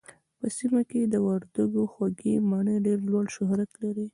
[0.39, 4.05] په سيمه کې د وردګو خوږې مڼې ډېر لوړ شهرت لري